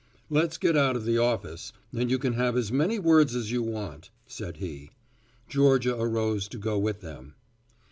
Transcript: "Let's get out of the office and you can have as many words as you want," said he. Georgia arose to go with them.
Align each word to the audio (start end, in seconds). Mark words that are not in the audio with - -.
"Let's 0.31 0.57
get 0.57 0.75
out 0.75 0.95
of 0.95 1.05
the 1.05 1.19
office 1.19 1.73
and 1.93 2.09
you 2.09 2.17
can 2.17 2.33
have 2.33 2.57
as 2.57 2.71
many 2.71 2.97
words 2.97 3.35
as 3.35 3.51
you 3.51 3.61
want," 3.61 4.09
said 4.25 4.57
he. 4.57 4.89
Georgia 5.47 5.95
arose 5.95 6.47
to 6.47 6.57
go 6.57 6.79
with 6.79 7.01
them. 7.01 7.35